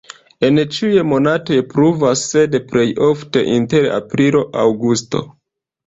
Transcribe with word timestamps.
En 0.47 0.55
ĉiuj 0.77 1.03
monatoj 1.09 1.59
pluvas, 1.75 2.25
sed 2.33 2.59
plej 2.73 2.87
ofte 3.11 3.47
inter 3.61 3.89
aprilo-aŭgusto. 4.03 5.29